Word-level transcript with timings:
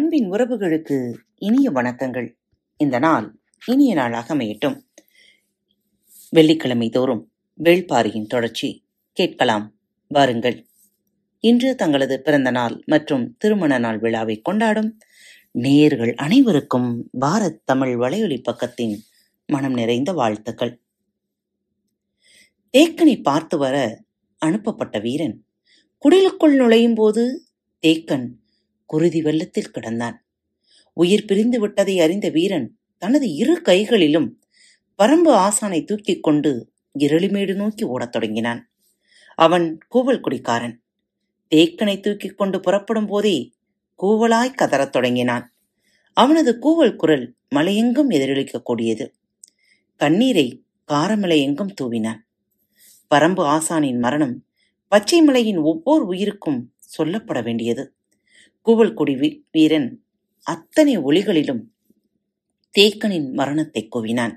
அன்பின் 0.00 0.32
உறவுகளுக்கு 0.32 1.14
இனிய 1.36 1.70
வணக்கங்கள். 1.70 2.34
இந்த 2.76 2.98
நாள் 2.98 3.38
இனிய 3.66 3.94
நாளாக 3.94 4.34
அமையட்டும். 4.34 4.80
வெள்ளிக்கிழமை 6.30 6.88
தோறும் 6.88 7.32
வேள்பாரியின் 7.62 8.26
தொடர்ச்சி 8.26 8.86
கேட்கலாம். 9.12 9.78
வாருங்கள். 10.08 10.66
இன்று 11.40 11.74
தங்களது 11.74 12.22
பிறந்த 12.22 12.50
நாள் 12.50 12.82
மற்றும் 12.86 13.36
திருமண 13.36 13.78
நாள் 13.78 13.98
விழாவை 13.98 14.40
கொண்டாடும் 14.40 14.98
நேர்கள் 15.58 16.14
அனைவருக்கும் 16.14 17.10
பாரத் 17.20 17.60
தமிழ் 17.64 18.00
வலையொலி 18.00 18.42
பக்கத்தின் 18.42 18.98
மனம் 19.46 19.72
நிறைந்த 19.72 20.12
வாழ்த்துக்கள். 20.12 20.80
தேக்கனை 22.78 23.22
பார்த்து 23.22 23.58
வர 23.58 24.04
அனுப்பப்பட்ட 24.38 24.98
வீரன் 24.98 25.44
குடிலுக்குள் 25.98 26.54
நுழையும் 26.54 26.94
போது 26.94 27.44
தேக்கன் 27.86 28.38
குருதி 28.90 29.22
வெள்ளத்தில் 29.22 29.70
கிடந்தான். 29.70 30.16
உயிர் 30.92 31.24
பிரிந்து 31.24 31.60
விட்டதை 31.60 32.00
அறிந்த 32.00 32.28
வீரன் 32.28 32.78
தனது 32.98 33.34
இரு 33.34 33.62
கைகளிலும் 33.62 34.40
பரம்பு 35.02 35.30
ஆசானை 35.32 35.84
தூக்கிக் 35.84 36.22
கொண்டு 36.22 36.72
இருளிமேடு 36.98 37.54
நோக்கி 37.54 37.84
ஓடத் 37.84 38.12
தொடங்கினான். 38.12 38.70
அவன் 39.34 39.78
கூவல் 39.94 40.20
குடிக்காரன். 40.20 40.82
தேக்கனை 41.50 42.00
தூக்கிக் 42.00 42.38
கொண்டு 42.38 42.60
புறப்படும் 42.60 43.06
போதே 43.06 43.52
கூவலாய் 44.02 44.54
கதறத் 44.54 44.92
தொடங்கினான். 44.92 45.54
அவனது 46.12 46.58
கூவல் 46.62 46.96
குரல் 46.96 47.34
மலையெங்கும் 47.54 48.10
எதிரொலிக்கக்கூடியது 48.10 49.12
கண்ணீரை 49.96 50.62
காரமலை 50.92 51.38
எங்கும் 51.38 51.74
தூவினான். 51.74 52.26
பரம்பு 53.14 53.44
ஆசானின் 53.46 53.98
மரணம் 53.98 54.46
பச்சை 54.88 55.22
மலையின் 55.22 55.56
ஒவ்வொரு 55.56 56.06
உயிருக்கும் 56.06 56.72
சொல்லப்பட 56.98 57.42
வேண்டியது. 57.42 57.94
கூவல்குடி 58.68 59.42
வீரன் 59.52 60.04
அத்தனை 60.42 60.98
ஒளிகளிலும் 60.98 61.62
தேக்கனின் 62.78 63.32
மரணத்தை 63.32 63.88
கூவினான். 63.88 64.36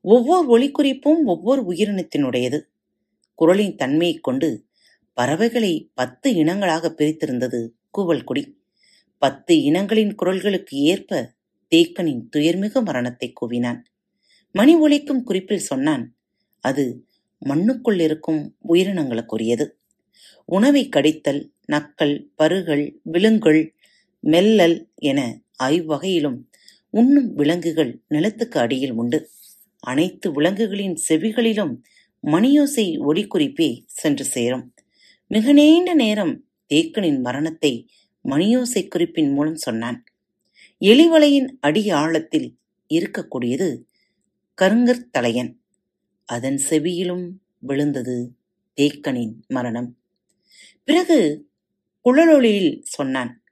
ஒவ்வொரு 0.00 0.58
ஒளிக்குறிப்பும் 0.58 1.24
ஒவ்வொரு 1.24 1.62
உயிரினத்தினுடையது. 1.62 2.62
குரலின் 3.34 3.76
தன்மையைக் 3.76 4.22
கொண்டு 4.22 4.66
பறவைகளை 5.12 5.90
பத்து 5.94 6.32
இனங்களாக 6.32 6.88
பிரித்திருந்தது 6.88 7.68
கூவல்குடி 7.98 8.52
பத்து 9.18 9.62
இனங்களின் 9.62 10.14
குரல்களுக்கு 10.14 10.70
ஏற்ப 10.70 11.34
தேக்கனின் 11.74 12.28
துயர்மிகு 12.36 12.82
மரணத்தை 12.84 13.32
கூவினான். 13.32 13.80
மணி 14.52 14.76
ஒலிக்கும் 14.76 15.24
குறிப்பில் 15.24 15.58
சொன்னான் 15.58 16.16
அது 16.60 17.06
மண்ணுக்குள் 17.44 18.00
இருக்கும் 18.00 18.56
உயிரினங்களுக்குரியது. 18.68 19.70
உணவை 20.44 20.88
கடித்தல் 20.88 21.53
நக்கல் 21.72 22.26
பருகள் 22.34 23.00
விழுங்கல் 23.02 23.72
மெல்லல் 24.20 24.90
என 24.94 25.40
ஐவ்வகையிலும் 25.62 26.38
உண்ணும் 26.90 27.34
விலங்குகள் 27.34 28.02
நிலத்துக்கு 28.08 28.60
அடியில் 28.60 28.92
உண்டு. 28.92 29.30
அனைத்து 29.80 30.32
விலங்குகளின் 30.32 30.96
செவிகளிலும் 31.08 31.74
மணியோசை 32.26 32.86
ஒளிக்குறிப்பே 33.00 33.82
சென்று 33.86 34.24
சேரும். 34.24 34.74
மிக 35.26 35.52
நீண்ட 35.52 35.94
நேரம் 35.94 36.44
தேக்கனின் 36.74 37.20
மரணத்தை 37.20 37.88
மணியோசை 38.24 38.88
குறிப்பின் 38.88 39.32
மூலம் 39.32 39.56
சொன்னான். 39.56 40.04
எலிவலையின் 40.80 41.48
அடி 41.60 41.90
ஆழத்தில் 41.90 42.56
இருக்கக்கூடியது 42.94 43.68
கருங்கற்தலையன் 44.62 45.52
அதன் 46.24 46.60
செவியிலும் 46.70 47.26
விழுந்தது 47.58 48.34
தேக்கனின் 48.76 49.34
மரணம். 49.46 49.96
பிறகு 50.84 51.48
குழலொளியில் 52.04 52.80
சொன்னான். 52.82 53.44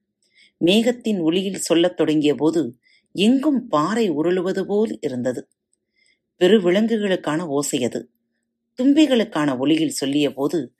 மேகத்தின் 0.64 1.20
ஒளியில் 1.20 1.56
சொல்லத் 1.56 1.96
தொடங்கிய 1.96 2.34
போது 2.34 2.78
எங்கும் 3.12 3.68
பாறை 3.68 4.10
உருளுவது 4.10 4.62
போல் 4.62 4.98
இருந்தது. 5.00 5.48
பெருவிலங்குகளுக்கான 6.40 7.46
ஓசை 7.46 7.84
அது. 7.84 8.10
தும்பிகளுக்கான 8.78 9.58
ஒளியில் 9.58 9.90
சொல்லிய 9.90 10.32
போது 10.32 10.74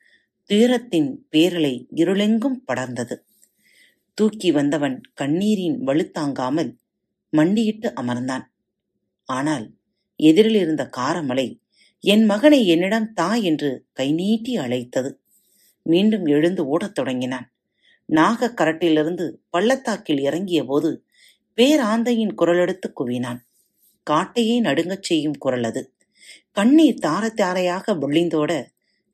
துயரத்தின் 0.44 1.26
பேரலை 1.32 1.86
இருளெங்கும் 1.94 2.62
படர்ந்தது. 2.72 3.16
தூக்கி 4.14 4.52
வந்தவன் 4.52 5.00
கண்ணீரின் 5.14 5.80
வலுத்தாங்காமல் 5.86 6.76
மண்டியிட்டு 7.30 7.92
அமர்ந்தான். 7.96 8.44
ஆனால் 9.24 9.74
எதிரில் 10.16 10.54
இருந்த 10.54 10.90
காரமலை 10.96 11.60
என் 12.00 12.24
மகனை 12.24 12.66
என்னிடம் 12.66 13.12
தா 13.12 13.34
என்று 13.34 13.86
கை 13.92 14.12
நீட்டி 14.12 14.56
அழைத்தது. 14.56 15.22
மீண்டும் 15.82 16.26
எழுந்து 16.26 16.66
ஓடத் 16.66 16.94
தொடங்கினான். 16.94 17.52
நாகக் 18.06 18.56
கரட்டிலிருந்து 18.56 19.32
பள்ளத்தாக்கில் 19.50 20.18
இறங்கிய 20.18 20.64
போது 20.64 21.04
பேராந்தையின் 21.56 22.34
குரலெடுத்து 22.38 22.92
குவினான். 22.92 23.38
காட்டையே 24.10 24.60
நடுங்கச் 24.60 25.02
செய்யும் 25.02 25.38
குரல் 25.38 25.62
அது. 25.62 25.94
கண்ணீர் 26.52 26.98
தார 27.02 27.30
தாரையாக 27.30 27.94
விழிந்தோட 27.94 28.66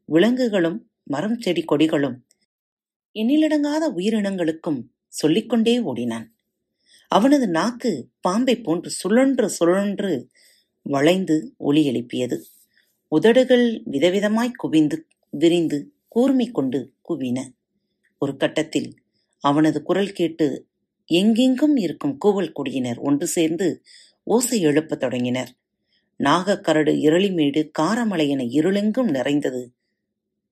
விலங்குகளும் 0.05 0.91
மரம் 1.03 1.41
செடி 1.41 1.65
கொடிகளும் 1.65 2.17
எண்ணிலடங்காத 3.15 3.93
உயிரினங்களுக்கும் 3.97 4.83
சொல்லிக்கொண்டே 5.09 5.79
ஓடினான். 5.79 6.37
அவனது 7.09 7.49
நாக்கு 7.49 8.09
பாம்பை 8.21 8.61
போன்று 8.61 8.91
சுழன்று 8.91 9.49
சுழன்று 9.49 10.29
வளைந்து 10.83 11.55
ஒளி 11.57 11.85
எழுப்பியது. 11.85 12.45
உதடுகள் 13.09 13.83
விதவிதமாய் 13.91 14.53
குவிந்து 14.53 15.07
விரிந்து 15.31 15.93
கூர்மை 16.09 16.51
கொண்டு 16.51 16.93
குவின. 17.09 17.58
ஒரு 18.19 18.37
கட்டத்தில் 18.37 18.95
அவனது 19.41 19.83
குரல் 19.83 20.13
கேட்டு 20.13 20.67
எங்கெங்கும் 21.07 21.77
இருக்கும் 21.77 22.19
கூவல் 22.25 22.53
குடியினர் 22.53 22.99
ஒன்று 22.99 23.27
சேர்ந்து 23.27 23.83
ஓசை 24.25 24.61
எழுப்பத் 24.61 25.01
தொடங்கினர். 25.01 25.51
நாகக்கரடு 26.19 26.93
இருளிமேடு 26.99 27.71
காரமலை 27.79 28.29
என 28.29 28.43
இருளெங்கும் 28.43 29.11
நிறைந்தது 29.11 29.75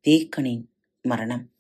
தேக்கனின் 0.05 0.65
மரணம். 1.03 1.51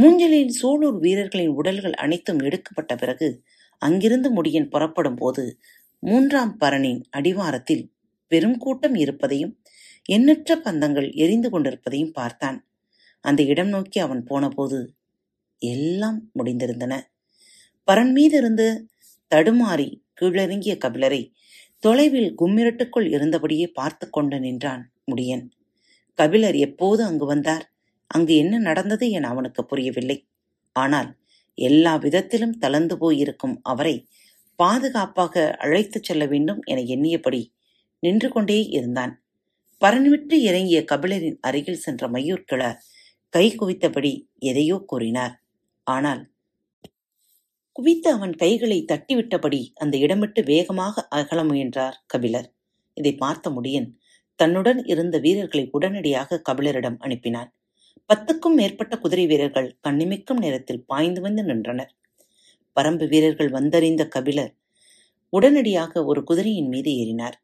மூஞ்சலின் 0.00 0.50
சூலூர் 0.62 0.98
வீரர்களின் 0.98 1.48
உடல்கள் 1.48 1.92
அனைத்தும் 1.92 2.38
எடுக்கப்பட்ட 2.38 2.94
பிறகு 2.94 3.42
அங்கிருந்து 3.78 4.42
முடியன் 4.42 4.70
புறப்படும் 4.70 5.14
போது 5.14 5.58
மூன்றாம் 5.98 6.56
பரணின் 6.60 7.02
அடிவாரத்தில் 7.10 7.92
பெரும் 8.26 8.58
கூட்டம் 8.58 8.94
இருப்பதையும் 8.94 9.60
எண்ணற்ற 10.04 10.60
பந்தங்கள் 10.64 11.14
எரிந்து 11.14 11.50
கொண்டிருப்பதையும் 11.50 12.12
பார்த்தான். 12.12 12.68
அந்த 13.20 13.42
இடம் 13.42 13.68
நோக்கி 13.68 14.00
அவன் 14.00 14.24
போனபோது 14.24 14.94
எல்லாம் 15.62 16.30
முடிந்திருந்தன. 16.38 16.94
பரன் 17.88 18.12
மீதிருந்து 18.12 18.66
தடுமாறி 19.30 19.88
கீழிறங்கிய 20.20 20.74
கபிலரை 20.84 21.32
தொலைவில் 21.80 22.34
கும்மிரட்டுக்குள் 22.38 23.08
இருந்தபடியே 23.08 23.66
பார்த்து 23.72 24.10
கொண்டு 24.10 24.40
நின்றான் 24.40 24.92
முடியன். 25.10 25.44
கபிலர் 26.14 26.54
எப்போது 26.54 27.04
அங்கு 27.04 27.26
வந்தார்? 27.26 27.72
அங்கு 28.06 28.36
என்ன 28.36 28.58
நடந்தது 28.58 29.10
என 29.10 29.28
அவனுக்கு 29.28 29.64
புரியவில்லை. 29.64 30.26
ஆனால் 30.72 31.18
எல்லா 31.54 31.96
விதத்திலும் 31.96 32.58
தளர்ந்து 32.58 32.98
போயிருக்கும் 32.98 33.60
அவரை 33.62 34.06
பாதுகாப்பாக 34.56 35.56
அழைத்துச் 35.58 36.04
செல்ல 36.04 36.26
வேண்டும் 36.26 36.60
என 36.64 36.80
எண்ணியபடி 36.80 37.52
நின்று 37.98 38.28
கொண்டே 38.28 38.64
இருந்தான். 38.68 39.22
பரன்விட்டு 39.80 40.32
இறங்கிய 40.32 40.84
கபிலரின் 40.92 41.38
அருகில் 41.40 41.74
சென்ற 41.74 42.08
மயூர்கிழ 42.08 42.62
கை 43.28 43.56
குவித்தபடி 43.56 44.28
எதையோ 44.38 44.82
கூறினார். 44.86 45.41
ஆனால் 45.86 46.22
குவித்த 47.76 48.06
அவன் 48.12 48.34
கைகளை 48.34 48.78
தட்டிவிட்டபடி 48.84 49.60
அந்த 49.74 49.94
இடமிட்டு 49.98 50.40
வேகமாக 50.44 51.04
அகல 51.10 51.40
முயன்றார் 51.44 51.96
கபிலர். 52.06 52.48
இதை 52.96 53.12
பார்த்த 53.14 53.50
முடியன் 53.50 53.88
தன்னுடன் 54.38 54.80
இருந்த 54.84 55.16
வீரர்களை 55.18 55.64
உடனடியாக 55.72 56.40
கபிலரிடம் 56.48 56.98
அனுப்பினான். 56.98 57.50
பத்துக்கும் 58.10 58.56
மேற்பட்ட 58.56 58.94
குதிரை 58.98 59.26
வீரர்கள் 59.26 59.68
கண்ணிமிக்கும் 59.88 60.42
நேரத்தில் 60.44 60.84
பாய்ந்து 60.86 61.20
வந்து 61.20 61.42
நின்றனர். 61.44 61.92
பரம்பு 62.76 63.06
வீரர்கள் 63.08 63.50
வந்தறிந்த 63.50 64.02
கபிலர் 64.08 64.52
உடனடியாக 65.32 66.04
ஒரு 66.04 66.20
குதிரையின் 66.24 66.68
மீது 66.68 66.90
ஏறினார். 66.92 67.36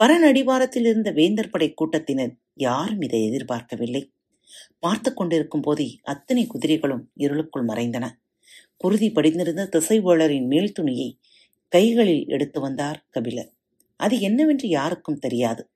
பரன் 0.00 0.24
அடிவாரத்தில் 0.30 0.84
இருந்த 0.84 1.10
வேந்தர் 1.10 1.50
படை 1.50 1.68
கூட்டத்தினர் 1.74 2.34
யாரும் 2.66 3.00
இதை 3.00 3.20
எதிர்பார்க்கவில்லை. 3.28 4.02
பார்த்து 4.78 5.14
கொண்டிருக்கும் 5.14 5.60
போதே 5.60 5.98
அத்தனை 6.02 6.46
குதிரைகளும் 6.46 7.10
இருளுக்குள் 7.14 7.64
மறைந்தன. 7.64 8.08
குருதி 8.76 9.12
படிந்திருந்த 9.12 9.68
திசைவேளரின் 9.72 10.46
மேல்துணியை 10.46 11.18
கைகளில் 11.68 12.28
எடுத்து 12.28 12.60
வந்தார் 12.60 13.06
கபிலர். 13.10 13.52
அது 13.96 14.20
என்னவென்று 14.20 14.68
யாருக்கும் 14.68 15.18
தெரியாது. 15.18 15.70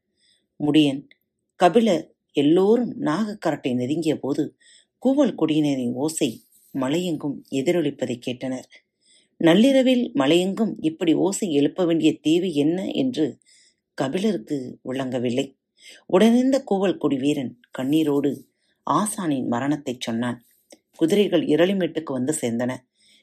முடியன் 0.61 1.07
கபிலர் 1.57 2.15
எல்லோரும் 2.33 2.93
நாகக்கரட்டை 3.01 3.75
நெருங்கிய 3.75 4.19
போது 4.19 4.57
கூவல் 5.07 5.35
குடியினரின் 5.35 5.93
ஓசை 5.93 6.43
மலையெங்கும் 6.79 7.37
எதிரொலிப்பதை 7.51 8.21
கேட்டனர். 8.27 8.69
நள்ளிரவில் 9.37 10.13
மலையெங்கும் 10.15 10.75
இப்படி 10.81 11.15
ஓசை 11.15 11.53
எழுப்ப 11.53 11.85
வேண்டிய 11.85 12.19
தேவை 12.21 12.55
என்ன 12.55 12.87
என்று 12.87 13.39
கபிலருக்கு 13.95 14.79
விளங்கவில்லை. 14.83 15.57
உடனிருந்த 16.07 16.65
கூவல் 16.71 16.99
கொடி 16.99 17.17
வீரன் 17.17 17.61
கண்ணீரோடு 17.79 18.48
ஆசானின் 18.91 19.47
மரணத்தைச் 19.47 20.01
சொன்னான். 20.01 20.45
குதிரைகள் 20.97 21.45
இரளிமேட்டுக்கு 21.47 22.13
வந்து 22.13 22.35
சேர்ந்தன. 22.41 22.77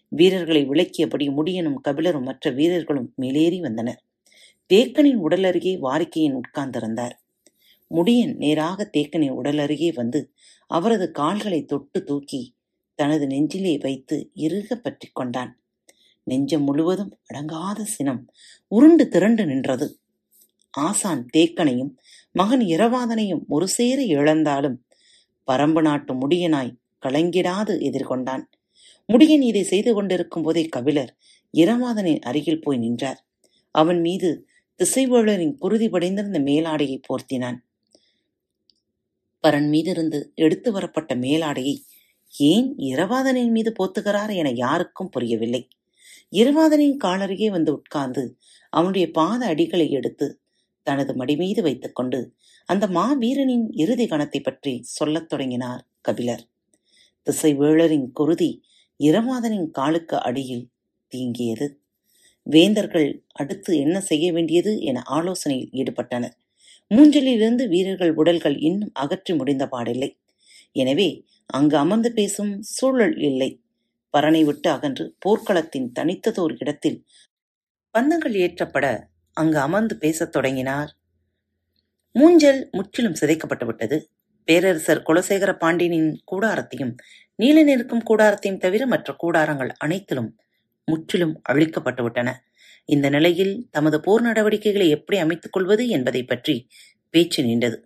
வீரர்களை 0.07 0.69
விளக்கியபடி 0.69 1.29
முடியனும் 1.29 1.79
கபிலரும் 1.87 2.23
மற்ற 2.23 2.51
வீரர்களும் 2.51 3.13
மேலேறி 3.15 3.59
வந்தனர். 3.59 4.03
தேக்கனின் 4.73 5.15
உடல் 5.15 5.43
அருகே 5.43 5.75
வாரிக்கையன் 5.75 6.39
உட்கார்ந்திருந்தார். 6.41 7.11
முடியன் 7.95 8.35
நேராக 8.35 8.89
தேக்கனின் 8.97 9.29
உடல் 9.29 9.57
அருகே 9.57 9.91
வந்து 9.91 10.33
அவரது 10.67 11.11
கால்களை 11.11 11.65
தொட்டு 11.65 12.03
தூக்கி 12.03 12.55
தனது 12.95 13.27
நெஞ்சிலே 13.27 13.77
வைத்து 13.77 14.31
இறுக 14.35 14.75
பற்றி 14.75 15.09
கொண்டான். 15.13 15.61
நெஞ்சம் 16.23 16.63
முழுவதும் 16.63 17.19
அடங்காத 17.33 17.81
சினம் 17.81 18.27
உருண்டு 18.67 19.07
திரண்டு 19.07 19.45
நின்றது. 19.45 19.99
ஆசான் 20.69 21.25
தேக்கனையும் 21.37 21.95
மகன் 22.31 22.59
இரவாதனையும் 22.59 23.43
ஒரு 23.47 23.67
சேர 23.67 24.01
இழந்தாலும் 24.01 24.84
பரம்பு 25.51 25.81
நாட்டு 25.81 26.13
முடியனாய் 26.13 26.75
கலங்கிடாது 27.01 27.73
எதிர்கொண்டான். 27.87 28.43
முடியன் 29.13 29.41
இதை 29.41 29.63
செய்து 29.63 29.93
கொண்டிருக்கும் 29.93 30.43
போதே 30.43 30.63
கபிலர் 30.65 31.17
இரவாதனின் 31.57 32.19
அருகில் 32.19 32.61
போய் 32.61 32.77
நின்றார். 32.77 33.19
அவன் 33.71 33.99
மீது 33.99 34.47
திசைவேளரின் 34.79 35.55
குருதி 35.57 35.89
படைந்திருந்த 35.89 36.39
மேலாடையை 36.39 36.97
போர்த்தினான். 37.07 37.57
பரன் 39.43 39.69
மீதிருந்து 39.69 40.19
எடுத்து 40.35 40.71
வரப்பட்ட 40.71 41.15
மேலாடையை 41.15 41.75
ஏன் 42.33 42.75
இரவாதனின் 42.77 43.49
மீது 43.49 43.71
போத்துகிறார் 43.71 44.35
என 44.35 44.49
யாருக்கும் 44.49 45.09
புரியவில்லை. 45.09 45.67
இரவாதனின் 46.31 46.97
காலருகே 46.97 47.49
வந்து 47.49 47.71
உட்கார்ந்து 47.71 48.23
அவனுடைய 48.69 49.11
பாத 49.11 49.55
அடிகளை 49.55 49.89
எடுத்து 49.89 50.27
தனது 50.87 51.11
மடிமீது 51.15 51.61
வைத்துக்கொண்டு 51.61 52.19
அந்த 52.69 52.85
மாவீரனின் 52.97 53.65
இறுதி 53.75 54.05
கணத்தை 54.07 54.39
பற்றி 54.41 54.73
சொல்லத் 54.97 55.29
தொடங்கினார் 55.31 55.81
கபிலர். 56.01 56.43
திசைவேளரின் 57.27 58.07
குருதி 58.11 58.51
இரமாதனின் 58.99 59.67
காலுக்கு 59.71 60.17
அடியில் 60.19 60.65
தீங்கியது 61.11 61.67
வேந்தர்கள் 62.47 63.09
அடுத்து 63.33 63.71
என்ன 63.77 63.97
செய்ய 64.01 64.25
வேண்டியது 64.33 64.71
என 64.89 65.01
ஆலோசனையில் 65.17 65.71
ஈடுபட்டனர். 65.73 66.35
மூஞ்சலிலிருந்து 66.91 67.63
வீரர்கள் 67.67 68.13
உடல்கள் 68.13 68.57
இன்னும் 68.59 68.93
அகற்றி 68.93 69.33
முடிந்த 69.33 69.63
பாடில்லை. 69.65 70.09
எனவே 70.75 71.09
அங்கு 71.49 71.75
அமர்ந்து 71.77 72.09
பேசும் 72.13 72.53
சூழல் 72.75 73.15
இல்லை. 73.29 73.49
பரனை 74.13 74.41
விட்டு 74.43 74.67
அகன்று 74.69 75.05
போர்க்களத்தின் 75.25 75.87
தனித்ததோர் 75.97 76.55
இடத்தில் 76.59 76.99
பந்தங்கள் 77.95 78.35
ஏற்றப்பட 78.43 78.85
அங்கு 79.35 79.59
அமர்ந்து 79.59 79.97
பேசத் 79.97 80.31
தொடங்கினார். 80.31 80.97
மூஞ்சல் 82.19 82.69
முற்றிலும் 82.71 83.15
சிதைக்கப்பட்டு 83.21 83.65
விட்டது. 83.65 84.09
பேரரசர் 84.43 85.03
குலசேகர 85.07 85.57
பாண்டியனின் 85.57 86.23
கூடாரத்தையும் 86.31 86.93
நீல 87.35 87.63
நிற்கும் 87.63 88.03
கூடாரத்தையும் 88.09 88.57
தவிர 88.57 88.85
மற்ற 88.85 89.15
கூடாரங்கள் 89.23 89.71
அனைத்திலும் 89.77 90.29
முற்றிலும் 90.85 91.41
அழிக்கப்பட்டுவிட்டன 91.49 92.33
இந்த 92.85 93.09
நிலையில் 93.09 93.67
தமது 93.71 93.99
போர் 93.99 94.21
நடவடிக்கைகளை 94.21 94.89
எப்படி 94.89 95.17
அமைத்துக் 95.19 95.51
கொள்வது 95.51 95.87
என்பதை 95.87 96.23
பற்றி 96.23 96.67
பேச்சு 97.09 97.43
நீண்டது. 97.43 97.77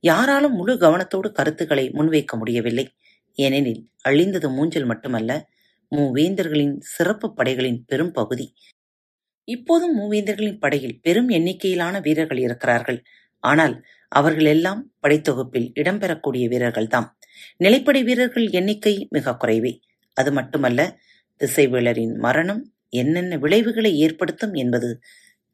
யாராலும் 0.00 0.54
முழு 0.54 0.74
கவனத்தோடு 0.74 1.32
கருத்துக்களை 1.32 1.90
முன்வைக்க 1.90 2.36
முடியவில்லை. 2.36 2.86
ஏனெனில் 3.32 3.90
அழிந்தது 4.02 4.48
மூஞ்சல் 4.50 4.86
மட்டுமல்ல 4.86 5.48
மூவேந்தர்களின் 5.96 6.76
சிறப்பு 6.78 7.34
படைகளின் 7.34 7.84
பெரும் 7.86 8.12
பகுதி 8.12 8.54
இப்போதும் 9.48 9.94
மூவேந்தர்களின் 10.00 10.58
படையில் 10.58 11.00
பெரும் 11.00 11.28
எண்ணிக்கையிலான 11.28 12.00
வீரர்கள் 12.00 12.38
இருக்கிறார்கள். 12.38 12.98
ஆனால் 13.44 13.74
அவர்கள் 14.08 14.44
எல்லாம் 14.44 14.80
படைத்தொகுப்பில் 15.00 15.68
இடம்பெறக்கூடிய 15.74 16.44
வீரர்கள்தாம். 16.48 17.08
நிலைப்படை 17.64 18.02
வீரர்கள் 18.04 18.46
எண்ணிக்கை 18.50 19.06
மிக 19.10 19.36
குறைவே. 19.44 19.72
அது 20.16 20.32
மட்டுமல்ல 20.32 20.80
திசைவேளரின் 21.40 22.14
மரணம் 22.16 22.62
என்னென்ன 22.88 23.36
விளைவுகளை 23.36 23.92
ஏற்படுத்தும் 23.98 24.54
என்பது 24.54 25.00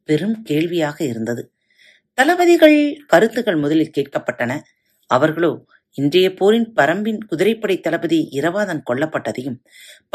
பெரும் 0.09 0.43
கேள்வியாக 0.43 1.05
இருந்தது. 1.05 1.43
தளபதிகள் 2.15 2.79
கருத்துகள் 3.07 3.57
முதலில் 3.57 3.95
கேட்கப்பட்டன. 3.99 4.53
அவர்களோ 5.11 5.65
இன்றைய 5.99 6.35
போரின் 6.35 6.73
பரம்பின் 6.77 7.21
குதிரைப்படை 7.27 7.81
தளபதி 7.81 8.29
இரவாதன் 8.33 8.83
கொல்லப்பட்டதையும் 8.91 9.57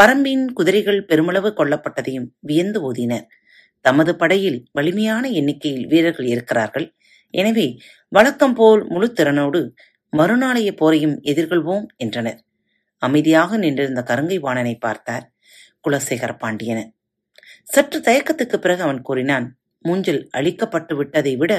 பரம்பின் 0.01 0.45
குதிரைகள் 0.53 1.05
பெருமளவு 1.05 1.49
கொல்லப்பட்டதையும் 1.49 2.27
வியந்து 2.39 2.79
ஓதினர். 2.91 3.25
தமது 3.85 4.11
படையில் 4.21 4.59
வலிமையான 4.71 5.23
எண்ணிக்கையில் 5.39 5.85
வீரர்கள் 5.91 6.29
இருக்கிறார்கள். 6.33 6.87
எனவே 7.33 7.67
வழக்கம் 8.11 8.55
போல் 8.59 8.81
முழு 8.93 9.07
திறனோடு 9.17 9.61
மறுநாளைய 10.13 10.69
போரையும் 10.81 11.15
எதிர்கொள்வோம் 11.31 11.85
என்றனர். 12.03 12.39
அமைதியாக 13.01 13.57
நின்றிருந்த 13.63 14.01
கருங்கை 14.09 14.37
வாணனை 14.45 14.75
பார்த்தார் 14.85 15.25
குலசேகர 15.85 16.31
பாண்டியன. 16.43 16.79
சற்று 17.73 17.97
தயக்கத்துக்கு 18.07 18.57
பிறகு 18.57 18.81
அவன் 18.81 19.01
கூறினான் 19.01 19.45
மூஞ்சில் 19.85 20.21
அழிக்கப்பட்டு 20.37 20.93
விட்டதை 20.99 21.33
விட 21.41 21.53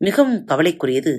மிகவும் 0.00 0.40
கவலைக்குரியது. 0.50 1.12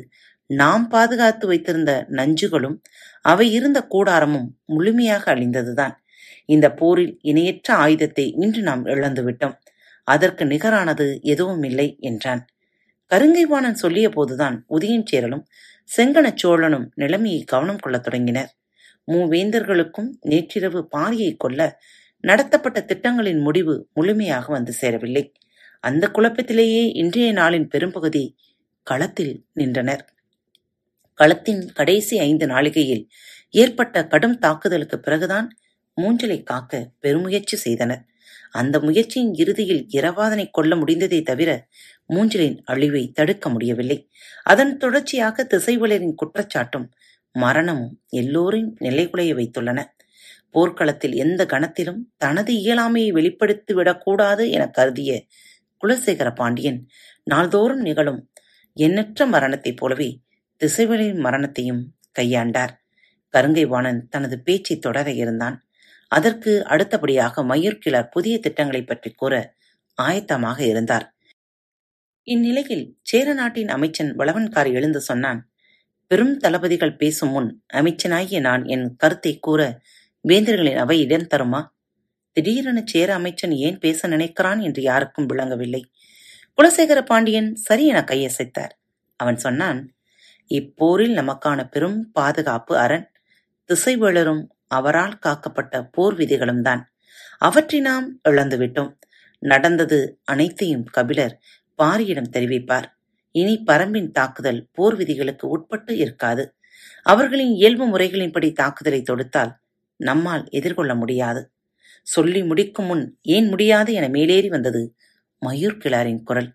நாம் 0.50 0.86
பாதுகாத்து 0.94 1.45
வைத்திருந்த 1.51 1.92
நஞ்சுகளும் 2.19 2.77
அவை 3.25 3.45
இருந்த 3.57 3.80
கூடாரமும் 3.94 4.47
முழுமையாக 4.74 5.24
அழிந்ததுதான். 5.33 5.94
இந்த 6.54 6.68
போரில் 6.80 7.13
இணையற்ற 7.21 7.69
ஆயுதத்தை 7.83 8.25
இன்று 8.44 8.62
நாம் 8.69 8.83
இழந்துவிட்டோம். 8.94 9.56
அதற்கு 10.03 10.45
நிகரானது 10.45 11.21
எதுவும் 11.21 11.63
இல்லை 11.63 11.98
என்றான். 12.00 12.48
கருங்கைவாணன் 13.12 13.71
சொல்லிய 13.71 14.09
போதுதான் 14.09 14.65
உதயன் 14.69 15.03
சேரலும் 15.12 15.44
செங்கனச் 15.98 16.38
சோழனும் 16.44 16.92
நிலைமையை 16.95 17.44
கவனம் 17.44 17.77
கொள்ளத் 17.77 18.03
தொடங்கினர். 18.03 18.56
மூவேந்தர்களுக்கும் 19.12 20.09
நேற்றிரவு 20.21 20.88
பாரியை 20.92 21.38
கொல்ல 21.38 21.80
நடத்தப்பட்ட 22.19 22.81
திட்டங்களின் 22.81 23.39
முடிவு 23.39 23.89
முழுமையாக 23.94 24.51
வந்து 24.51 24.71
சேரவில்லை. 24.71 25.33
அந்த 25.80 26.12
குழப்பத்திலேயே 26.13 26.95
இன்றைய 26.95 27.33
நாளின் 27.33 27.63
பெரும்பகுதி 27.63 28.36
களத்தில் 28.83 29.45
நின்றனர். 29.54 30.13
களத்தின் 31.13 31.74
கடைசி 31.74 32.19
ஐந்து 32.19 32.47
நாளிகையில் 32.47 33.07
ஏற்பட்ட 33.50 34.07
கடும் 34.07 34.39
தாக்குதலுக்கு 34.39 35.00
பிறகுதான் 35.00 35.57
மூஞ்சலை 36.01 36.44
காக்க 36.44 36.92
பெருமுயற்சி 37.01 37.57
செய்தனர். 37.57 38.06
அந்த 38.51 38.80
முயற்சியின் 38.80 39.33
இறுதியில் 39.33 39.88
இரவாதனை 39.92 40.50
கொல்ல 40.51 40.75
முடிந்ததை 40.75 41.24
தவிர 41.24 41.68
மூஞ்சலின் 42.09 42.57
அழிவை 42.63 43.12
தடுக்க 43.12 43.50
முடியவில்லை. 43.50 44.09
அதன் 44.44 44.77
தொடர்ச்சியாக 44.77 45.48
திசைவலரின் 45.50 46.15
குற்றச்சாட்டும் 46.15 46.88
மரணமும் 47.31 48.01
எல்லோரின் 48.09 48.75
நிலைகுலைய 48.80 49.33
வைத்துள்ளன. 49.33 49.83
போர்க்களத்தில் 50.52 51.16
எந்த 51.16 51.45
கணத்திலும் 51.45 51.99
தனது 52.18 52.54
இயலாமையை 52.54 53.11
வெளிப்படுத்திவிடக்கூடாது 53.11 54.49
என 54.49 54.68
கருதிய 54.68 55.26
குலசேகர 55.83 56.35
பாண்டியன் 56.35 56.87
நாள்தோறும் 57.23 57.80
நிகழும் 57.80 58.31
எண்ணற்ற 58.73 59.26
மரணத்தைப் 59.26 59.78
போலவே 59.78 60.19
திசைவலின் 60.61 61.16
மரணத்தையும் 61.16 61.94
கையாண்டார். 62.19 62.73
கருங்கை 63.33 63.66
வாணன் 63.66 64.07
தனது 64.09 64.42
பேச்சை 64.42 64.78
தொடர 64.78 65.11
இருந்தான். 65.11 65.57
அதற்கு 66.11 66.65
அடுத்தபடியாக 66.65 67.44
மயூர்கிழர் 67.44 68.09
புதிய 68.11 68.39
திட்டங்களைப் 68.39 68.87
பற்றி 68.87 69.11
கூற 69.11 69.53
ஆயத்தமாக 70.01 70.59
இருந்தார். 70.59 71.15
இந்நிலையில் 72.27 72.99
சேர 73.01 73.33
நாட்டின் 73.33 73.69
அமைச்சன் 73.69 74.15
வளவன்கார் 74.15 74.73
எழுந்து 74.73 75.01
சொன்னான் 75.01 75.51
பெரும் 76.07 76.37
தளபதிகள் 76.37 76.95
பேசும் 76.95 77.30
முன் 77.30 77.63
அமைச்சனாகிய 77.73 78.39
நான் 78.39 78.63
என் 78.65 78.95
கருத்தை 78.95 79.39
கூற 79.39 79.80
வேந்தர்களின் 80.27 80.75
அவை 80.75 80.99
இடம் 80.99 81.27
தருமா? 81.35 81.61
திடீரென 82.31 82.81
சேர 82.85 83.13
அமைச்சன் 83.13 83.51
ஏன் 83.51 83.77
பேச 83.77 84.07
நினைக்கிறான் 84.07 84.61
என்று 84.61 84.81
யாருக்கும் 84.81 85.25
விளங்கவில்லை. 85.25 85.83
குலசேகர 86.57 87.01
பாண்டியன் 87.01 87.56
சரி 87.56 87.85
என 87.87 88.03
கையசைத்தார். 88.07 88.73
அவன் 89.15 89.37
சொன்னான் 89.37 89.81
இப்போரில் 90.49 91.15
நமக்கான 91.15 91.69
பெரும் 91.69 92.11
பாதுகாப்பு 92.11 92.77
அரண் 92.77 93.11
திசைவேளரும் 93.69 94.44
அவரால் 94.78 95.19
காக்கப்பட்ட 95.25 95.75
போர் 95.92 96.16
விதிகளும் 96.16 96.61
தான். 96.61 96.81
அவற்றை 97.37 97.80
நாம் 97.80 98.07
இழந்துவிட்டோம். 98.30 98.92
நடந்தது 99.44 99.99
அனைத்தையும் 100.23 100.85
கபிலர் 100.97 101.35
பாரியிடம் 101.80 102.33
தெரிவிப்பார். 102.35 102.87
இனி 103.35 103.56
பரம்பின் 103.68 104.11
தாக்குதல் 104.11 104.61
போர் 104.71 104.95
விதிகளுக்கு 104.95 105.45
உட்பட்டு 105.47 105.94
இருக்காது. 105.97 106.44
அவர்களின் 107.06 107.54
இயல்பு 107.54 107.85
முறைகளின்படி 107.87 108.49
தாக்குதலை 108.54 109.01
தொடுத்தால் 109.01 109.51
நம்மால் 109.99 110.45
எதிர்கொள்ள 110.49 110.92
முடியாது. 110.95 111.42
சொல்லி 112.07 112.42
முடிக்கும் 112.44 112.85
முன் 112.85 113.04
ஏன் 113.35 113.47
முடியாது 113.47 113.92
என 113.94 114.07
மேலேறி 114.07 114.49
வந்தது 114.49 114.81
மயூர் 115.42 115.78
கிளாரின் 115.83 116.23
குரல். 116.23 116.49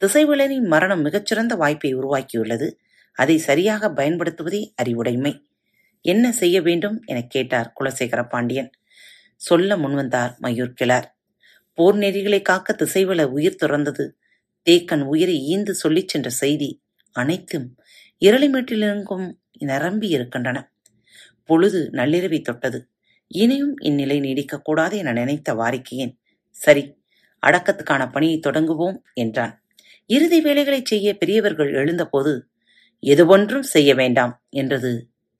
திசைவிலரின் 0.00 0.66
மரணம் 0.72 1.02
மிகச்சிறந்த 1.02 1.54
வாய்ப்பை 1.54 1.90
உருவாக்கியுள்ளது. 1.96 2.68
அதை 3.18 3.36
சரியாக 3.38 3.90
பயன்படுத்துவதே 3.96 4.62
அறிவுடைமை. 4.76 5.32
என்ன 6.04 6.32
செய்ய 6.32 6.62
வேண்டும் 6.62 7.02
எனக் 7.04 7.30
கேட்டார் 7.30 7.72
குலசேகர 7.80 8.28
பாண்டியன் 8.28 8.70
சொல்ல 9.36 9.76
முன்வந்தார் 9.76 10.32
மயூர் 10.42 10.74
கிளார் 10.80 11.06
போர் 11.78 11.96
நெறிகளை 11.96 12.42
காக்க 12.42 12.76
திசைவல 12.78 13.22
உயிர் 13.26 13.60
துறந்தது. 13.62 14.04
தேக்கன் 14.66 15.02
உயிரை 15.02 15.36
ஈந்து 15.44 15.74
சொல்லிச் 15.74 16.08
சென்ற 16.08 16.28
செய்தி 16.30 16.68
அனைத்தும் 17.12 17.66
இரளிமேட்டிலிருந்தும் 18.22 19.26
நிரம்பி 19.58 20.08
இருக்கின்றன. 20.08 20.58
பொழுது 21.44 21.90
நள்ளிரவை 21.92 22.42
தொட்டது. 22.42 22.78
இனியும் 23.30 23.74
இந்நிலை 23.80 24.20
நீடிக்கக்கூடாது 24.20 24.94
என 24.94 25.12
நினைத்த 25.12 25.54
வாரிக்கையன் 25.54 26.14
சரி 26.56 26.84
அடக்கத்துக்கான 27.42 28.12
பணியை 28.12 28.38
தொடங்குவோம் 28.38 29.02
என்றான். 29.14 29.54
இறுதி 30.10 30.40
வேலைகளைச் 30.40 30.86
செய்ய 30.86 31.16
பெரியவர்கள் 31.16 31.72
எழுந்தபோது 31.74 32.32
எதுவொன்றும் 33.02 33.66
செய்ய 33.74 33.94
வேண்டாம் 33.94 34.34
என்றது 34.50 34.92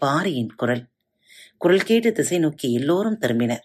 பாரியின் 0.03 0.53
குரல். 0.55 0.85
குரல் 1.57 1.83
கேட்டு 1.83 2.13
திசை 2.13 2.39
நோக்கி 2.39 2.73
எல்லோரும் 2.73 3.19
திரும்பினர். 3.21 3.65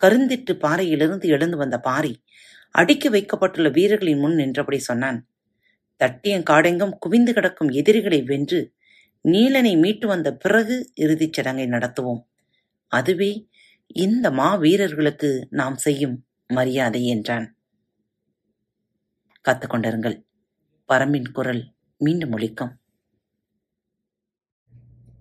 கருந்திட்டு 0.00 0.52
பாறையிலிருந்து 0.52 1.28
எழுந்து 1.28 1.56
வந்த 1.56 1.78
பாரி 1.78 2.22
அடுக்கி 2.70 3.08
வைக்கப்பட்டுள்ள 3.08 3.68
வீரர்களின் 3.68 4.18
முன் 4.18 4.34
நின்றபடி 4.34 4.78
சொன்னான் 4.78 5.18
தட்டியங்காடெங்கும் 6.00 6.96
குவிந்து 6.98 7.32
கிடக்கும் 7.32 7.68
எதிரிகளை 7.68 8.22
வென்று 8.22 8.74
நீலனை 9.24 9.76
மீட்டு 9.78 10.06
வந்த 10.06 10.28
பிறகு 10.34 10.92
இறுதிச் 10.94 11.32
சடங்கை 11.32 11.66
நடத்துவோம். 11.66 12.20
அதுவே 12.92 13.48
இந்த 13.86 14.30
மா 14.30 14.54
வீரர்களுக்கு 14.54 15.46
நாம் 15.50 15.76
செய்யும் 15.76 16.26
மரியாதை 16.46 17.06
என்றான். 17.06 17.46
காத்துக்கொண்டிருங்கள் 19.44 20.16
பரம்பின் 20.88 21.30
குரல் 21.32 21.62
மீண்டும் 21.96 22.32
ஒழிக்கும் 22.36 22.72